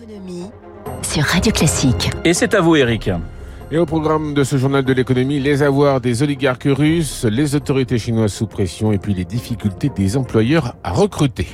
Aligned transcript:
L'économie 0.00 0.46
sur 1.02 1.22
Radio 1.22 1.52
Classique. 1.52 2.10
Et 2.24 2.34
c'est 2.34 2.54
à 2.54 2.60
vous, 2.60 2.74
Eric. 2.74 3.10
Et 3.70 3.78
au 3.78 3.86
programme 3.86 4.34
de 4.34 4.42
ce 4.42 4.56
journal 4.56 4.84
de 4.84 4.92
l'économie, 4.92 5.38
les 5.38 5.62
avoirs 5.62 6.00
des 6.00 6.22
oligarques 6.22 6.66
russes, 6.66 7.24
les 7.24 7.54
autorités 7.54 7.98
chinoises 7.98 8.32
sous 8.32 8.46
pression 8.46 8.92
et 8.92 8.98
puis 8.98 9.14
les 9.14 9.24
difficultés 9.24 9.90
des 9.90 10.16
employeurs 10.16 10.74
à 10.82 10.90
recruter. 10.90 11.46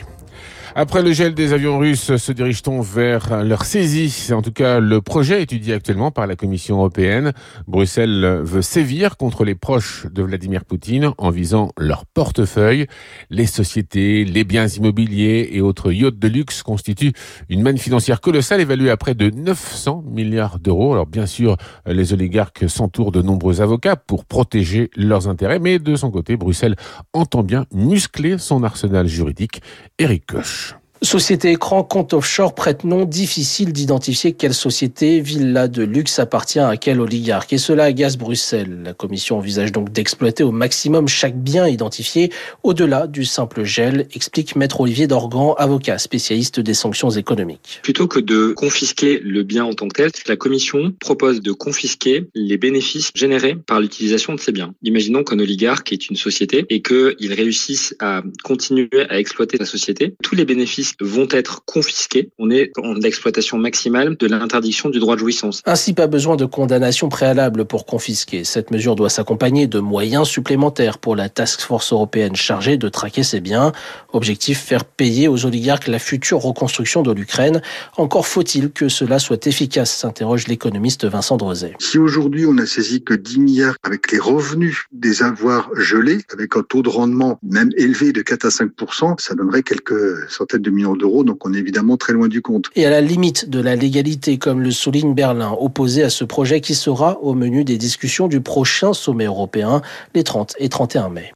Après 0.77 1.03
le 1.03 1.13
gel 1.13 1.35
des 1.35 1.53
avions 1.53 1.79
russes, 1.79 2.17
se 2.17 2.33
dirige-t-on 2.33 2.81
vers 2.81 3.43
leur 3.43 3.65
saisie? 3.65 4.09
C'est 4.09 4.33
en 4.35 4.43
tout 4.43 4.53
cas 4.53 4.79
le 4.79 5.01
projet 5.01 5.43
étudié 5.43 5.75
actuellement 5.75 6.13
par 6.13 6.29
la 6.29 6.37
Commission 6.37 6.77
européenne. 6.77 7.33
Bruxelles 7.67 8.41
veut 8.45 8.63
sévir 8.63 9.17
contre 9.17 9.45
les 9.45 9.57
proches 9.57 10.07
de 10.13 10.23
Vladimir 10.23 10.65
Poutine 10.65 11.11
en 11.19 11.31
visant 11.31 11.73
leur 11.77 12.07
portefeuille. 12.07 12.87
Les 13.31 13.47
sociétés, 13.47 14.25
les 14.25 14.45
biens 14.45 14.69
immobiliers 14.69 15.51
et 15.53 15.61
autres 15.61 15.91
yachts 15.91 16.19
de 16.19 16.29
luxe 16.29 16.63
constituent 16.63 17.15
une 17.49 17.63
manne 17.63 17.79
financière 17.79 18.21
colossale 18.21 18.61
évaluée 18.61 18.91
à 18.91 18.97
près 18.97 19.15
de 19.15 19.29
900 19.29 20.05
milliards 20.07 20.61
d'euros. 20.61 20.93
Alors 20.93 21.07
bien 21.07 21.27
sûr, 21.27 21.57
les 21.87 22.13
oligarques 22.13 22.69
s'entourent 22.69 23.13
de 23.13 23.23
nombreux 23.23 23.61
avocats 23.61 23.97
pour 23.97 24.25
protéger 24.25 24.91
leurs 24.95 25.29
intérêts, 25.29 25.59
mais 25.59 25.81
de 25.81 25.97
son 25.97 26.13
côté, 26.13 26.37
Bruxelles 26.37 26.77
entend 27.13 27.43
bien 27.43 27.67
muscler 27.73 28.39
son 28.39 28.63
arsenal 28.63 29.09
juridique. 29.09 29.63
Eric 29.99 30.27
Koch. 30.27 30.70
Société 31.03 31.53
écran, 31.53 31.83
compte 31.83 32.13
offshore, 32.13 32.55
prête-nom, 32.55 33.07
difficile 33.07 33.73
d'identifier 33.73 34.33
quelle 34.33 34.53
société, 34.53 35.23
villa 35.23 35.67
de 35.67 35.83
luxe 35.83 36.19
appartient 36.19 36.59
à 36.59 36.77
quel 36.77 37.01
oligarque. 37.01 37.55
Et 37.55 37.59
cela 37.59 37.85
agace 37.85 38.19
Bruxelles. 38.19 38.83
La 38.85 38.93
commission 38.93 39.39
envisage 39.39 39.73
donc 39.73 39.91
d'exploiter 39.91 40.43
au 40.43 40.53
maximum 40.53 41.09
chaque 41.09 41.39
bien 41.39 41.67
identifié 41.67 42.31
au-delà 42.65 43.07
du 43.07 43.25
simple 43.25 43.65
gel, 43.65 44.09
explique 44.13 44.57
maître 44.57 44.83
Olivier 44.83 45.07
Dorgan, 45.07 45.55
avocat 45.57 45.97
spécialiste 45.97 46.61
des 46.61 46.75
sanctions 46.75 47.09
économiques. 47.09 47.81
Plutôt 47.83 48.07
que 48.07 48.21
de 48.21 48.53
confisquer 48.53 49.21
le 49.21 49.43
bien 49.43 49.65
en 49.65 49.73
tant 49.73 49.89
que 49.89 49.95
tel, 49.95 50.11
la 50.29 50.37
commission 50.37 50.93
propose 51.01 51.41
de 51.41 51.53
confisquer 51.53 52.29
les 52.35 52.59
bénéfices 52.59 53.11
générés 53.15 53.57
par 53.57 53.81
l'utilisation 53.81 54.35
de 54.35 54.41
ces 54.41 54.53
biens. 54.53 54.75
Imaginons 54.83 55.25
qu'un 55.25 55.39
oligarque 55.39 55.95
est 55.95 56.11
une 56.11 56.17
société 56.17 56.67
et 56.69 56.83
qu'il 56.83 57.33
réussisse 57.33 57.97
à 58.01 58.23
continuer 58.45 58.91
à 59.09 59.19
exploiter 59.19 59.57
la 59.57 59.65
société. 59.65 60.15
Tous 60.23 60.35
les 60.35 60.45
bénéfices 60.45 60.90
vont 61.01 61.29
être 61.31 61.65
confisqués. 61.65 62.31
On 62.39 62.51
est 62.51 62.71
en 62.79 62.95
l'exploitation 62.95 63.59
maximale 63.59 64.17
de 64.17 64.27
l'interdiction 64.27 64.91
du 64.91 64.99
droit 64.99 65.15
de 65.15 65.21
jouissance. 65.21 65.63
Ainsi, 65.67 65.93
pas 65.93 66.07
besoin 66.07 66.37
de 66.37 66.45
condamnation 66.45 67.09
préalable 67.09 67.65
pour 67.65 67.87
confisquer. 67.87 68.45
Cette 68.45 68.71
mesure 68.71 68.97
doit 68.97 69.11
s'accompagner 69.11 69.67
de 69.67 69.79
moyens 69.79 70.29
supplémentaires 70.29 70.99
pour 70.99 71.17
la 71.17 71.29
task 71.29 71.61
force 71.61 71.93
européenne 71.93 72.37
chargée 72.37 72.77
de 72.77 72.89
traquer 72.89 73.23
ces 73.23 73.41
biens. 73.41 73.73
Objectif, 74.13 74.61
faire 74.61 74.85
payer 74.85 75.29
aux 75.29 75.47
oligarques 75.47 75.89
la 75.89 75.99
future 75.99 76.39
reconstruction 76.39 77.03
de 77.03 77.13
l'Ukraine. 77.13 77.63
Encore 77.97 78.27
faut-il 78.27 78.71
que 78.71 78.89
cela 78.89 79.19
soit 79.19 79.47
efficace, 79.47 79.95
s'interroge 79.95 80.47
l'économiste 80.49 81.05
Vincent 81.05 81.37
Drozet. 81.37 81.75
Si 81.79 81.99
aujourd'hui 81.99 82.47
on 82.47 82.57
a 82.59 82.67
saisi 82.67 83.03
que 83.03 83.15
10 83.15 83.39
milliards 83.41 83.77
avec 83.83 84.11
les 84.13 84.19
revenus 84.19 84.85
des 84.93 85.23
avoirs 85.23 85.71
gelés, 85.77 86.19
avec 86.33 86.57
un 86.57 86.63
taux 86.63 86.83
de 86.83 86.89
rendement 86.89 87.39
même 87.43 87.71
élevé 87.77 88.13
de 88.13 88.23
4 88.23 88.47
à 88.47 88.51
5 88.51 88.71
ça 89.19 89.35
donnerait 89.35 89.63
quelques 89.63 90.31
centaines 90.31 90.63
de 90.63 90.71
d'euros, 90.97 91.25
donc 91.25 91.47
on 91.47 91.55
est 91.55 91.59
évidemment 91.59 91.97
très 91.97 92.13
loin 92.13 92.29
du 92.29 92.43
compte. 92.43 92.67
Et 92.77 92.87
à 92.87 92.91
la 92.91 93.01
limite 93.01 93.49
de 93.49 93.61
la 93.61 93.77
légalité, 93.77 94.39
comme 94.39 94.61
le 94.61 94.71
souligne 94.71 95.15
Berlin, 95.15 95.57
opposé 95.59 96.03
à 96.03 96.11
ce 96.11 96.25
projet 96.25 96.61
qui 96.61 96.75
sera 96.75 97.19
au 97.21 97.35
menu 97.35 97.65
des 97.65 97.79
discussions 97.79 98.29
du 98.29 98.41
prochain 98.41 98.93
sommet 98.93 99.27
européen 99.27 99.83
les 100.15 100.25
30 100.25 100.55
et 100.59 100.69
31 100.69 101.11
mai. 101.11 101.33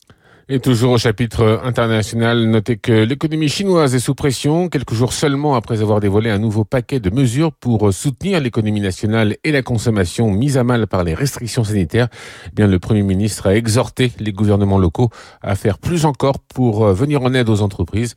Et 0.50 0.60
toujours 0.60 0.92
au 0.92 0.98
chapitre 0.98 1.62
international, 1.64 2.44
notez 2.44 2.76
que 2.76 2.92
l'économie 2.92 3.48
chinoise 3.48 3.94
est 3.94 3.98
sous 3.98 4.14
pression, 4.14 4.68
quelques 4.68 4.92
jours 4.92 5.14
seulement 5.14 5.54
après 5.54 5.80
avoir 5.80 6.00
dévoilé 6.00 6.28
un 6.28 6.38
nouveau 6.38 6.64
paquet 6.64 7.00
de 7.00 7.08
mesures 7.08 7.50
pour 7.50 7.94
soutenir 7.94 8.42
l'économie 8.42 8.82
nationale 8.82 9.38
et 9.42 9.52
la 9.52 9.62
consommation 9.62 10.30
mise 10.30 10.58
à 10.58 10.64
mal 10.64 10.86
par 10.86 11.02
les 11.02 11.14
restrictions 11.14 11.64
sanitaires. 11.64 12.08
Eh 12.48 12.50
bien, 12.54 12.66
le 12.66 12.78
Premier 12.78 13.02
ministre 13.02 13.46
a 13.46 13.56
exhorté 13.56 14.12
les 14.18 14.32
gouvernements 14.32 14.76
locaux 14.76 15.08
à 15.40 15.54
faire 15.54 15.78
plus 15.78 16.04
encore 16.04 16.38
pour 16.38 16.88
venir 16.92 17.22
en 17.22 17.32
aide 17.32 17.48
aux 17.48 17.62
entreprises. 17.62 18.14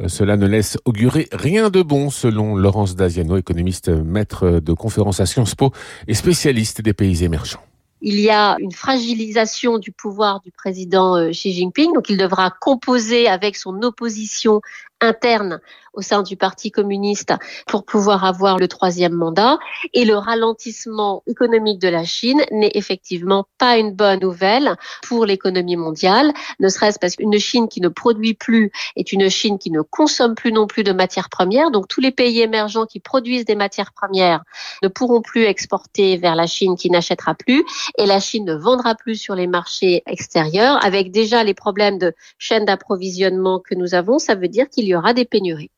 Euh, 0.00 0.08
cela 0.08 0.38
ne 0.38 0.46
laisse 0.46 0.78
augurer 0.86 1.28
rien 1.30 1.68
de 1.68 1.82
bon, 1.82 2.08
selon 2.08 2.56
Laurence 2.56 2.96
Daziano, 2.96 3.36
économiste 3.36 3.90
maître 3.90 4.60
de 4.60 4.72
conférence 4.72 5.20
à 5.20 5.26
Sciences 5.26 5.54
Po 5.54 5.72
et 6.08 6.14
spécialiste 6.14 6.80
des 6.80 6.94
pays 6.94 7.22
émergents 7.22 7.60
il 8.00 8.20
y 8.20 8.30
a 8.30 8.56
une 8.58 8.72
fragilisation 8.72 9.78
du 9.78 9.92
pouvoir 9.92 10.40
du 10.40 10.52
président 10.52 11.16
euh, 11.16 11.30
Xi 11.30 11.52
Jinping, 11.52 11.92
donc 11.94 12.10
il 12.10 12.16
devra 12.16 12.50
composer 12.50 13.28
avec 13.28 13.56
son 13.56 13.82
opposition 13.82 14.60
interne 15.00 15.60
au 15.96 16.02
sein 16.02 16.22
du 16.22 16.36
Parti 16.36 16.70
communiste 16.70 17.32
pour 17.66 17.84
pouvoir 17.84 18.24
avoir 18.24 18.58
le 18.58 18.68
troisième 18.68 19.14
mandat. 19.14 19.58
Et 19.94 20.04
le 20.04 20.16
ralentissement 20.16 21.22
économique 21.26 21.80
de 21.80 21.88
la 21.88 22.04
Chine 22.04 22.42
n'est 22.52 22.72
effectivement 22.74 23.46
pas 23.58 23.78
une 23.78 23.92
bonne 23.92 24.20
nouvelle 24.20 24.76
pour 25.02 25.24
l'économie 25.24 25.76
mondiale, 25.76 26.32
ne 26.60 26.68
serait-ce 26.68 26.98
parce 26.98 27.16
qu'une 27.16 27.38
Chine 27.38 27.68
qui 27.68 27.80
ne 27.80 27.88
produit 27.88 28.34
plus 28.34 28.70
est 28.94 29.12
une 29.12 29.28
Chine 29.30 29.58
qui 29.58 29.70
ne 29.70 29.80
consomme 29.80 30.34
plus 30.34 30.52
non 30.52 30.66
plus 30.66 30.84
de 30.84 30.92
matières 30.92 31.30
premières. 31.30 31.70
Donc 31.70 31.88
tous 31.88 32.00
les 32.00 32.12
pays 32.12 32.40
émergents 32.40 32.86
qui 32.86 33.00
produisent 33.00 33.44
des 33.44 33.54
matières 33.54 33.92
premières 33.92 34.42
ne 34.82 34.88
pourront 34.88 35.22
plus 35.22 35.44
exporter 35.44 36.16
vers 36.18 36.34
la 36.34 36.46
Chine 36.46 36.76
qui 36.76 36.90
n'achètera 36.90 37.34
plus 37.34 37.64
et 37.96 38.06
la 38.06 38.20
Chine 38.20 38.44
ne 38.44 38.54
vendra 38.54 38.94
plus 38.94 39.16
sur 39.16 39.34
les 39.34 39.46
marchés 39.46 40.02
extérieurs 40.06 40.84
avec 40.84 41.10
déjà 41.10 41.42
les 41.42 41.54
problèmes 41.54 41.98
de 41.98 42.14
chaîne 42.38 42.66
d'approvisionnement 42.66 43.60
que 43.60 43.74
nous 43.74 43.94
avons. 43.94 44.18
Ça 44.18 44.34
veut 44.34 44.48
dire 44.48 44.68
qu'il 44.68 44.85
il 44.86 44.90
y 44.90 44.94
aura 44.94 45.12
des 45.12 45.24
pénuries. 45.24 45.70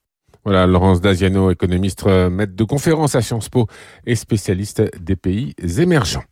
Voilà, 0.45 0.67
Laurence 0.67 1.01
Daziano, 1.01 1.51
économiste, 1.51 2.07
euh, 2.07 2.31
maître 2.31 2.55
de 2.55 2.65
conférence 2.65 3.15
à 3.15 3.23
Sciences 3.23 3.49
Po 3.49 3.67
et 4.07 4.15
spécialiste 4.15 4.83
des 5.01 5.17
pays 5.17 5.55
émergents. 5.79 6.23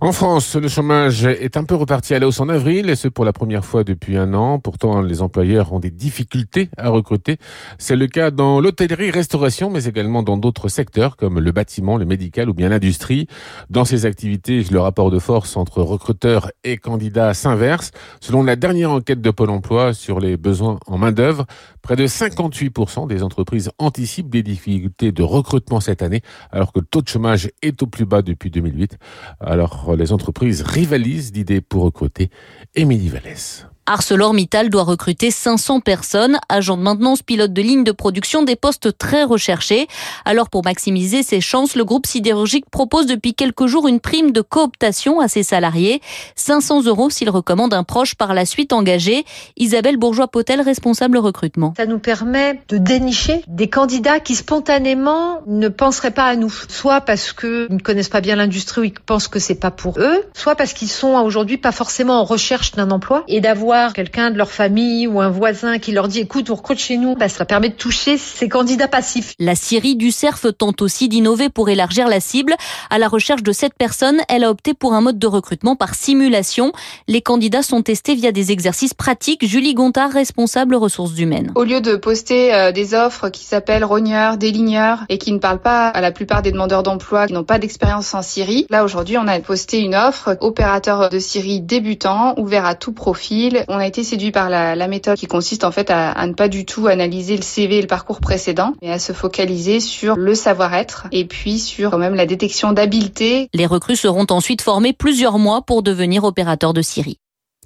En 0.00 0.12
France, 0.12 0.54
le 0.54 0.68
chômage 0.68 1.24
est 1.24 1.56
un 1.56 1.64
peu 1.64 1.74
reparti 1.74 2.14
à 2.14 2.20
la 2.20 2.28
hausse 2.28 2.38
en 2.38 2.48
avril, 2.48 2.88
et 2.88 2.94
ce 2.94 3.08
pour 3.08 3.24
la 3.24 3.32
première 3.32 3.64
fois 3.64 3.82
depuis 3.82 4.16
un 4.16 4.32
an. 4.32 4.60
Pourtant, 4.60 5.02
les 5.02 5.22
employeurs 5.22 5.72
ont 5.72 5.80
des 5.80 5.90
difficultés 5.90 6.68
à 6.76 6.88
recruter. 6.88 7.38
C'est 7.78 7.96
le 7.96 8.06
cas 8.06 8.30
dans 8.30 8.60
l'hôtellerie-restauration, 8.60 9.70
mais 9.70 9.86
également 9.86 10.22
dans 10.22 10.36
d'autres 10.36 10.68
secteurs 10.68 11.16
comme 11.16 11.40
le 11.40 11.50
bâtiment, 11.50 11.96
le 11.96 12.04
médical 12.04 12.48
ou 12.48 12.54
bien 12.54 12.68
l'industrie. 12.68 13.26
Dans 13.70 13.84
ces 13.84 14.06
activités, 14.06 14.62
le 14.70 14.78
rapport 14.78 15.10
de 15.10 15.18
force 15.18 15.56
entre 15.56 15.82
recruteurs 15.82 16.52
et 16.62 16.76
candidats 16.76 17.34
s'inverse. 17.34 17.90
Selon 18.20 18.44
la 18.44 18.54
dernière 18.54 18.92
enquête 18.92 19.20
de 19.20 19.30
Pôle 19.32 19.50
emploi 19.50 19.94
sur 19.94 20.20
les 20.20 20.36
besoins 20.36 20.78
en 20.86 20.98
main-d'œuvre, 20.98 21.44
près 21.82 21.96
de 21.96 22.06
58% 22.06 23.08
des 23.08 23.24
entreprises 23.24 23.72
anticipent 23.78 24.30
des 24.30 24.44
difficultés 24.44 25.10
de 25.10 25.24
recrutement 25.24 25.80
cette 25.80 26.02
année, 26.02 26.22
alors 26.52 26.72
que 26.72 26.78
le 26.78 26.86
taux 26.86 27.02
de 27.02 27.08
chômage 27.08 27.50
est 27.62 27.82
au 27.82 27.88
plus 27.88 28.04
bas 28.06 28.22
depuis 28.22 28.52
2008. 28.52 28.96
Alors, 29.40 29.87
les 29.96 30.12
entreprises 30.12 30.62
rivalisent 30.62 31.32
d'idées 31.32 31.60
pour 31.60 31.82
recruter. 31.82 32.30
Émilie 32.74 33.08
Vallès. 33.08 33.66
ArcelorMittal 33.88 34.68
doit 34.68 34.82
recruter 34.82 35.30
500 35.30 35.80
personnes, 35.80 36.38
agents 36.50 36.76
de 36.76 36.82
maintenance, 36.82 37.22
pilotes 37.22 37.54
de 37.54 37.62
ligne 37.62 37.84
de 37.84 37.92
production, 37.92 38.42
des 38.42 38.54
postes 38.54 38.98
très 38.98 39.24
recherchés. 39.24 39.88
Alors 40.26 40.50
pour 40.50 40.62
maximiser 40.62 41.22
ses 41.22 41.40
chances, 41.40 41.74
le 41.74 41.86
groupe 41.86 42.06
sidérurgique 42.06 42.68
propose 42.70 43.06
depuis 43.06 43.32
quelques 43.32 43.66
jours 43.66 43.88
une 43.88 43.98
prime 43.98 44.30
de 44.30 44.42
cooptation 44.42 45.20
à 45.20 45.28
ses 45.28 45.42
salariés. 45.42 46.02
500 46.36 46.82
euros 46.84 47.08
s'il 47.08 47.30
recommande 47.30 47.72
un 47.72 47.82
proche 47.82 48.14
par 48.14 48.34
la 48.34 48.44
suite 48.44 48.74
engagé. 48.74 49.24
Isabelle 49.56 49.96
Bourgeois-Potel, 49.96 50.60
responsable 50.60 51.16
recrutement. 51.16 51.72
Ça 51.78 51.86
nous 51.86 51.98
permet 51.98 52.60
de 52.68 52.76
dénicher 52.76 53.42
des 53.46 53.70
candidats 53.70 54.20
qui 54.20 54.34
spontanément 54.34 55.40
ne 55.46 55.68
penseraient 55.68 56.10
pas 56.10 56.26
à 56.26 56.36
nous. 56.36 56.52
Soit 56.68 57.00
parce 57.00 57.32
qu'ils 57.32 57.68
ne 57.70 57.78
connaissent 57.78 58.10
pas 58.10 58.20
bien 58.20 58.36
l'industrie 58.36 58.82
ou 58.82 58.84
ils 58.84 58.92
pensent 58.92 59.28
que 59.28 59.38
c'est 59.38 59.54
pas 59.54 59.70
pour 59.70 59.98
eux, 59.98 60.24
soit 60.34 60.56
parce 60.56 60.74
qu'ils 60.74 60.90
sont 60.90 61.14
aujourd'hui 61.14 61.56
pas 61.56 61.72
forcément 61.72 62.20
en 62.20 62.24
recherche 62.24 62.72
d'un 62.72 62.90
emploi 62.90 63.24
et 63.28 63.40
d'avoir 63.40 63.77
quelqu'un 63.94 64.30
de 64.30 64.38
leur 64.38 64.50
famille 64.50 65.06
ou 65.06 65.20
un 65.20 65.30
voisin 65.30 65.78
qui 65.78 65.92
leur 65.92 66.08
dit 66.08 66.20
écoute, 66.20 66.50
on 66.50 66.54
recrute 66.54 66.78
chez 66.78 66.96
nous, 66.96 67.14
bah, 67.14 67.28
ça 67.28 67.44
permet 67.44 67.68
de 67.68 67.74
toucher 67.74 68.18
ces 68.18 68.48
candidats 68.48 68.88
passifs. 68.88 69.34
La 69.38 69.54
Syrie 69.54 69.96
du 69.96 70.10
CERF 70.10 70.46
tente 70.56 70.82
aussi 70.82 71.08
d'innover 71.08 71.48
pour 71.48 71.68
élargir 71.68 72.08
la 72.08 72.20
cible. 72.20 72.54
À 72.90 72.98
la 72.98 73.08
recherche 73.08 73.42
de 73.42 73.52
cette 73.52 73.74
personne, 73.74 74.20
elle 74.28 74.44
a 74.44 74.50
opté 74.50 74.74
pour 74.74 74.94
un 74.94 75.00
mode 75.00 75.18
de 75.18 75.26
recrutement 75.26 75.76
par 75.76 75.94
simulation. 75.94 76.72
Les 77.06 77.22
candidats 77.22 77.62
sont 77.62 77.82
testés 77.82 78.14
via 78.14 78.32
des 78.32 78.52
exercices 78.52 78.94
pratiques. 78.94 79.46
Julie 79.46 79.74
Gontard, 79.74 80.10
responsable 80.10 80.74
ressources 80.74 81.18
humaines. 81.18 81.52
Au 81.54 81.64
lieu 81.64 81.80
de 81.80 81.96
poster 81.96 82.54
euh, 82.54 82.72
des 82.72 82.94
offres 82.94 83.28
qui 83.28 83.44
s'appellent 83.44 83.84
rogneurs, 83.84 84.36
déligneurs 84.36 85.04
et 85.08 85.18
qui 85.18 85.32
ne 85.32 85.38
parlent 85.38 85.62
pas 85.62 85.88
à 85.88 86.00
la 86.00 86.12
plupart 86.12 86.42
des 86.42 86.52
demandeurs 86.52 86.82
d'emploi 86.82 87.26
qui 87.26 87.32
n'ont 87.32 87.44
pas 87.44 87.58
d'expérience 87.58 88.14
en 88.14 88.22
Syrie, 88.22 88.66
là 88.70 88.84
aujourd'hui 88.84 89.18
on 89.18 89.26
a 89.26 89.38
posté 89.40 89.78
une 89.80 89.94
offre 89.94 90.36
opérateur 90.40 91.08
de 91.08 91.18
Syrie 91.18 91.60
débutant, 91.60 92.34
ouvert 92.38 92.64
à 92.64 92.74
tout 92.74 92.92
profil, 92.92 93.64
on 93.68 93.76
a 93.76 93.86
été 93.86 94.04
séduit 94.04 94.30
par 94.30 94.50
la, 94.50 94.74
la, 94.74 94.88
méthode 94.88 95.16
qui 95.16 95.26
consiste 95.26 95.64
en 95.64 95.70
fait 95.70 95.90
à, 95.90 96.10
à, 96.10 96.26
ne 96.26 96.34
pas 96.34 96.48
du 96.48 96.64
tout 96.64 96.86
analyser 96.86 97.36
le 97.36 97.42
CV 97.42 97.78
et 97.78 97.80
le 97.80 97.86
parcours 97.86 98.20
précédent, 98.20 98.74
mais 98.82 98.90
à 98.90 98.98
se 98.98 99.12
focaliser 99.12 99.80
sur 99.80 100.16
le 100.16 100.34
savoir-être 100.34 101.06
et 101.12 101.24
puis 101.24 101.58
sur 101.58 101.90
quand 101.90 101.98
même 101.98 102.14
la 102.14 102.26
détection 102.26 102.72
d'habileté. 102.72 103.48
Les 103.54 103.66
recrues 103.66 103.96
seront 103.96 104.26
ensuite 104.30 104.62
formées 104.62 104.92
plusieurs 104.92 105.38
mois 105.38 105.62
pour 105.62 105.82
devenir 105.82 106.24
opérateurs 106.24 106.72
de 106.72 106.82
Syrie. 106.82 107.18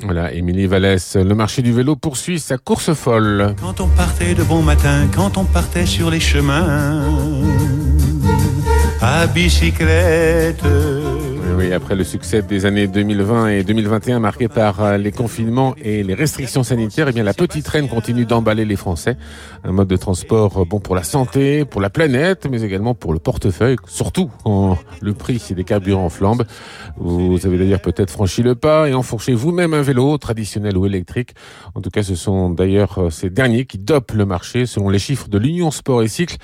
Voilà, 0.02 0.32
Émilie 0.32 0.66
Vallès, 0.66 1.16
le 1.16 1.34
marché 1.34 1.62
du 1.62 1.72
vélo 1.72 1.96
poursuit 1.96 2.40
sa 2.40 2.58
course 2.58 2.93
folle. 2.94 3.54
Quand 3.60 3.81
on 3.81 3.88
partait 3.88 4.34
de 4.34 4.43
bon 4.43 4.62
matin, 4.62 5.06
quand 5.14 5.37
on 5.37 5.44
partait 5.44 5.87
sur 5.87 6.10
les 6.10 6.20
chemins 6.20 7.02
la 9.22 9.26
bicyclette. 9.26 10.64
Oui, 11.56 11.72
après 11.72 11.96
le 11.96 12.04
succès 12.04 12.40
des 12.40 12.66
années 12.66 12.87
2020 12.87 13.49
et 13.49 13.64
2021 13.64 14.20
marqués 14.20 14.49
par 14.49 14.82
euh, 14.82 14.96
les 14.96 15.12
confinements 15.12 15.75
et 15.82 16.02
les 16.02 16.14
restrictions 16.14 16.62
sanitaires, 16.62 17.08
eh 17.08 17.12
bien 17.12 17.25
la 17.25 17.34
petite 17.34 17.64
traîne 17.64 17.88
continue 17.88 18.25
d'emballer 18.25 18.64
les 18.64 18.76
Français. 18.76 19.16
Un 19.64 19.72
mode 19.72 19.88
de 19.88 19.96
transport 19.96 20.64
bon 20.64 20.81
pour 20.81 20.94
la 20.94 21.02
santé, 21.02 21.64
pour 21.64 21.81
la 21.81 21.90
planète, 21.90 22.46
mais 22.50 22.62
également 22.62 22.94
pour 22.94 23.12
le 23.12 23.19
portefeuille, 23.19 23.76
surtout 23.87 24.31
quand 24.44 24.78
le 25.00 25.12
prix 25.14 25.43
des 25.50 25.64
carburants 25.64 26.08
flambe. 26.08 26.44
Vous 26.96 27.38
avez 27.44 27.58
d'ailleurs 27.58 27.81
peut-être 27.81 28.10
franchi 28.10 28.43
le 28.43 28.54
pas 28.54 28.88
et 28.88 28.94
enfourché 28.94 29.34
vous-même 29.34 29.75
un 29.75 29.82
vélo, 29.82 30.16
traditionnel 30.19 30.76
ou 30.76 30.87
électrique. 30.87 31.34
En 31.75 31.81
tout 31.81 31.90
cas, 31.90 32.02
ce 32.02 32.14
sont 32.14 32.50
d'ailleurs 32.50 32.99
euh, 32.99 33.10
ces 33.10 33.31
derniers 33.31 33.66
qui 33.66 33.78
dopent 33.78 34.12
le 34.12 34.25
marché. 34.25 34.66
Selon 34.66 34.88
les 34.88 34.99
chiffres 34.99 35.28
de 35.28 35.38
l'Union 35.38 35.70
Sport 35.70 36.02
et 36.02 36.08
Cycle, 36.08 36.37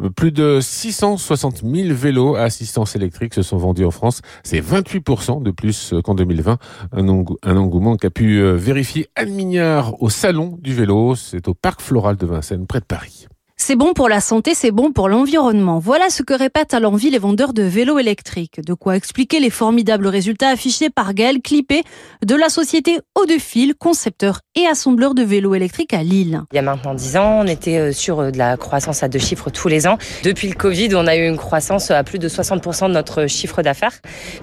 euh, 0.00 0.10
plus 0.10 0.32
de 0.32 0.60
660 0.60 1.62
000 1.64 1.94
vélos 1.94 2.36
à 2.36 2.42
assistance 2.42 2.94
électrique 2.94 3.34
se 3.34 3.42
sont 3.42 3.56
vendus 3.56 3.84
en 3.84 3.90
France. 3.90 4.20
C'est 4.42 4.60
28% 4.60 5.42
de 5.42 5.50
plus 5.50 5.94
qu'en 6.04 6.14
2020. 6.14 6.58
Un, 6.92 7.56
engouement 7.56 7.96
qu'a 7.96 8.10
pu 8.10 8.40
euh, 8.40 8.54
vérifier 8.54 9.08
Anne 9.16 9.32
Mignard 9.32 10.00
au 10.02 10.10
Salon 10.10 10.58
du 10.60 10.74
vélo. 10.74 11.14
C'est 11.16 11.48
au 11.48 11.54
Parc 11.54 11.80
Floral 11.80 12.16
de 12.16 12.26
Vincennes, 12.26 12.66
près 12.66 12.80
de 12.80 12.84
Paris. 12.84 13.26
C'est 13.60 13.74
bon 13.74 13.92
pour 13.92 14.08
la 14.08 14.20
santé, 14.20 14.54
c'est 14.54 14.70
bon 14.70 14.92
pour 14.92 15.08
l'environnement. 15.08 15.80
Voilà 15.80 16.10
ce 16.10 16.22
que 16.22 16.32
répètent 16.32 16.74
à 16.74 16.80
l'envie 16.80 17.10
les 17.10 17.18
vendeurs 17.18 17.52
de 17.52 17.64
vélos 17.64 17.98
électriques. 17.98 18.60
De 18.64 18.72
quoi 18.72 18.96
expliquer 18.96 19.40
les 19.40 19.50
formidables 19.50 20.06
résultats 20.06 20.48
affichés 20.48 20.90
par 20.90 21.12
Gaël 21.12 21.42
Clippé 21.42 21.82
de 22.24 22.34
la 22.36 22.50
société 22.50 23.00
Eau 23.16 23.26
de 23.26 23.36
Fil, 23.36 23.74
concepteur 23.74 24.40
et 24.58 24.66
assembleur 24.66 25.14
de 25.14 25.22
vélos 25.22 25.54
électriques 25.54 25.94
à 25.94 26.02
Lille. 26.02 26.42
Il 26.52 26.56
y 26.56 26.58
a 26.58 26.62
maintenant 26.62 26.92
10 26.92 27.16
ans, 27.16 27.40
on 27.44 27.46
était 27.46 27.78
euh, 27.78 27.92
sur 27.92 28.18
euh, 28.18 28.30
de 28.32 28.38
la 28.38 28.56
croissance 28.56 29.04
à 29.04 29.08
deux 29.08 29.20
chiffres 29.20 29.50
tous 29.50 29.68
les 29.68 29.86
ans. 29.86 29.98
Depuis 30.24 30.48
le 30.48 30.54
Covid, 30.54 30.88
on 30.96 31.06
a 31.06 31.16
eu 31.16 31.28
une 31.28 31.36
croissance 31.36 31.92
à 31.92 32.02
plus 32.02 32.18
de 32.18 32.28
60% 32.28 32.88
de 32.88 32.92
notre 32.92 33.28
chiffre 33.28 33.62
d'affaires. 33.62 33.92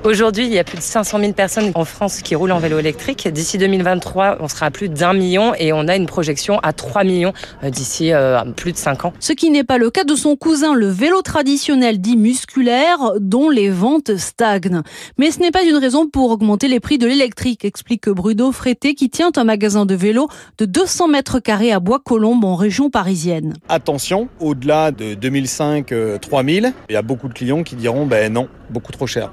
Aujourd'hui, 0.06 0.46
il 0.46 0.54
y 0.54 0.60
a 0.60 0.64
plus 0.64 0.78
de 0.78 0.84
500 0.84 1.20
000 1.20 1.34
personnes 1.34 1.72
en 1.76 1.84
France 1.84 2.22
qui 2.22 2.34
roulent 2.34 2.54
en 2.54 2.60
vélo 2.60 2.80
électrique. 2.80 3.28
D'ici 3.28 3.58
2023, 3.58 4.38
on 4.40 4.48
sera 4.48 4.68
à 4.68 4.72
plus 4.72 4.88
d'un 4.88 5.14
million 5.14 5.54
et 5.56 5.74
on 5.74 5.86
a 5.90 5.98
une 5.98 6.06
projection 6.06 6.60
à 6.60 6.72
3 6.72 7.04
millions 7.04 7.34
euh, 7.64 7.70
d'ici 7.70 8.12
plus 8.56 8.72
de 8.72 8.78
5 8.78 9.06
ans. 9.06 9.14
Ce 9.20 9.34
qui 9.34 9.50
n'est 9.50 9.64
pas 9.64 9.78
le 9.78 9.90
cas 9.90 10.06
de 10.06 10.16
son 10.16 10.38
cousin, 10.38 10.74
le 10.74 10.88
vélo 10.88 11.22
traditionnel 11.24 12.00
dit 12.00 12.16
musculaire, 12.16 13.14
dont 13.20 13.50
les 13.50 13.70
ventes 13.70 14.16
stagnent. 14.16 14.82
Mais 15.18 15.32
ce 15.32 15.40
n'est 15.40 15.52
pas 15.52 15.64
une 15.64 15.76
raison 15.76 16.08
pour 16.08 16.32
augmenter 16.32 16.68
les 16.68 16.80
prix 16.80 16.98
de 16.98 17.08
l'électrique, 17.08 17.66
explique 17.66 18.08
Bruno 18.08 18.52
Frété, 18.54 18.96
qui 18.96 19.10
tient 19.10 19.32
un 19.36 19.44
magasin 19.44 19.86
de 19.86 19.96
vélo 19.96 20.05
de 20.14 20.66
200 20.66 21.08
mètres 21.08 21.40
carrés 21.40 21.72
à 21.72 21.80
Bois-Colombes, 21.80 22.44
en 22.44 22.56
région 22.56 22.90
parisienne. 22.90 23.54
Attention, 23.70 24.30
au-delà 24.40 24.92
de 24.92 25.16
2005-3000, 25.16 26.74
il 26.90 26.94
y 26.94 26.96
a 26.96 27.02
beaucoup 27.02 27.28
de 27.28 27.34
clients 27.34 27.64
qui 27.64 27.76
diront 27.76 28.06
ben 28.06 28.32
non, 28.32 28.48
beaucoup 28.70 28.92
trop 28.92 29.08
cher. 29.08 29.32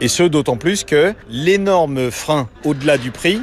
Et 0.00 0.08
ce, 0.08 0.24
d'autant 0.24 0.56
plus 0.56 0.84
que 0.84 1.14
l'énorme 1.28 2.10
frein 2.10 2.48
au-delà 2.64 2.98
du 2.98 3.10
prix, 3.10 3.40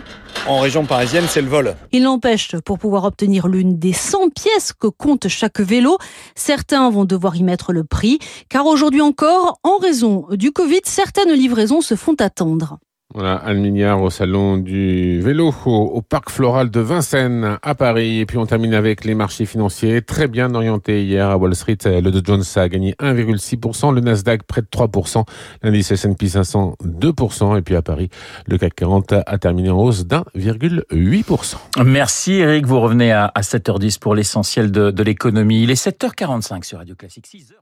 en 0.47 0.59
région 0.59 0.85
parisienne, 0.85 1.25
c'est 1.27 1.41
le 1.41 1.47
vol. 1.47 1.75
Il 1.91 2.03
n'empêche, 2.03 2.55
pour 2.65 2.77
pouvoir 2.77 3.05
obtenir 3.05 3.47
l'une 3.47 3.77
des 3.79 3.93
100 3.93 4.29
pièces 4.29 4.73
que 4.73 4.87
compte 4.87 5.27
chaque 5.27 5.59
vélo, 5.59 5.97
certains 6.35 6.89
vont 6.89 7.05
devoir 7.05 7.35
y 7.35 7.43
mettre 7.43 7.73
le 7.73 7.83
prix, 7.83 8.19
car 8.49 8.65
aujourd'hui 8.65 9.01
encore, 9.01 9.59
en 9.63 9.77
raison 9.77 10.25
du 10.31 10.51
Covid, 10.51 10.81
certaines 10.83 11.31
livraisons 11.31 11.81
se 11.81 11.95
font 11.95 12.15
attendre. 12.19 12.79
Voilà, 13.13 13.35
Anne 13.35 13.59
Mignard 13.59 14.01
au 14.01 14.09
salon 14.09 14.57
du 14.57 15.19
vélo 15.21 15.53
au, 15.65 16.01
parc 16.01 16.29
floral 16.29 16.69
de 16.69 16.79
Vincennes 16.79 17.57
à 17.61 17.75
Paris. 17.75 18.19
Et 18.19 18.25
puis 18.25 18.37
on 18.37 18.45
termine 18.45 18.73
avec 18.73 19.03
les 19.03 19.15
marchés 19.15 19.45
financiers 19.45 20.01
très 20.01 20.27
bien 20.27 20.55
orientés 20.55 21.03
hier 21.03 21.29
à 21.29 21.37
Wall 21.37 21.53
Street. 21.55 21.77
Le 21.83 22.09
Dow 22.09 22.21
Jones 22.23 22.43
a 22.55 22.69
gagné 22.69 22.93
1,6%, 23.01 23.93
le 23.93 24.01
Nasdaq 24.01 24.43
près 24.43 24.61
de 24.61 24.67
3%, 24.67 25.25
l'indice 25.61 25.91
S&P 25.91 26.29
500 26.29 26.75
2%. 26.83 27.57
Et 27.57 27.61
puis 27.61 27.75
à 27.75 27.81
Paris, 27.81 28.09
le 28.47 28.57
CAC 28.57 28.75
40 28.75 29.13
a 29.25 29.37
terminé 29.37 29.69
en 29.69 29.77
hausse 29.77 30.05
d'1,8%. 30.05 31.55
Merci 31.83 32.33
Eric, 32.33 32.65
vous 32.65 32.79
revenez 32.79 33.11
à, 33.11 33.31
7h10 33.37 33.99
pour 33.99 34.15
l'essentiel 34.15 34.71
de, 34.71 34.91
de 34.91 35.03
l'économie. 35.03 35.63
Il 35.63 35.71
est 35.71 35.85
7h45 35.85 36.63
sur 36.63 36.77
Radio 36.77 36.95
Classique 36.95 37.27
6h. 37.27 37.61